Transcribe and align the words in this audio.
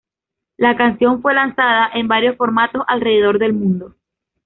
La 0.57 0.75
canción 0.77 1.21
fue 1.21 1.35
lanzada 1.35 1.91
en 1.93 2.07
varios 2.07 2.35
formatos 2.35 2.81
alrededor 2.87 3.37
del 3.37 3.53
mundo. 3.53 3.93